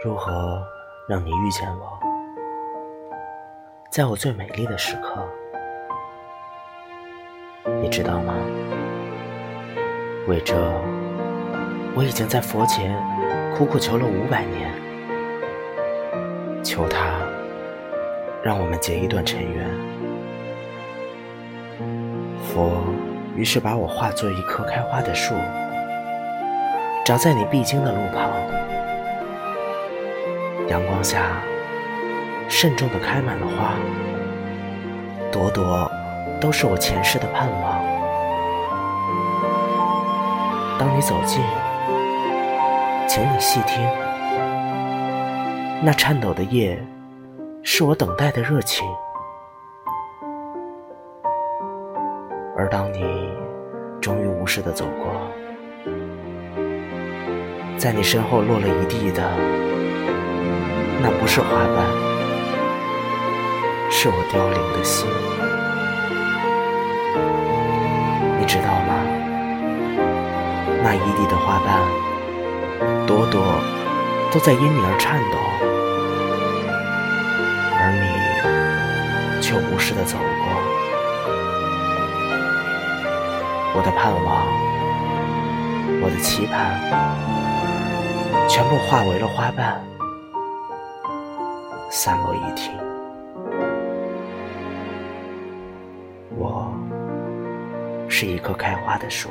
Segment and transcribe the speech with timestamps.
[0.00, 0.64] 如何
[1.08, 1.98] 让你遇见我，
[3.90, 5.26] 在我最美丽的时刻？
[7.82, 8.32] 你知道吗？
[10.28, 10.54] 为这，
[11.96, 12.96] 我已经在佛前
[13.56, 14.70] 苦苦求了五百年，
[16.62, 17.18] 求他
[18.40, 19.68] 让我们结一段尘缘。
[22.44, 22.84] 佛
[23.34, 25.34] 于是把我化作一棵开花的树，
[27.04, 28.30] 长在你必经的路旁。
[30.68, 31.40] 阳光下，
[32.46, 33.72] 慎重地开满了花，
[35.32, 35.90] 朵朵
[36.38, 37.82] 都是我前世的盼望。
[40.78, 41.42] 当你走近，
[43.08, 43.82] 请你细听，
[45.82, 46.78] 那颤抖的叶，
[47.62, 48.86] 是我等待的热情。
[52.54, 53.32] 而当你
[54.02, 55.06] 终于无视地走过，
[57.78, 59.77] 在你身后落了一地的。
[61.00, 61.46] 那不是花
[61.76, 61.86] 瓣，
[63.90, 65.08] 是我凋零的心。
[68.40, 68.94] 你知道吗？
[70.82, 71.86] 那一地的花瓣，
[73.06, 73.60] 朵朵
[74.32, 75.38] 都在因你而颤抖，
[77.78, 80.22] 而你却无视的走过。
[83.74, 84.46] 我的盼望，
[86.02, 86.80] 我的期盼，
[88.48, 89.80] 全部化为了花瓣。
[91.90, 92.70] 散落一地，
[96.36, 96.70] 我
[98.10, 99.30] 是一棵开花的树。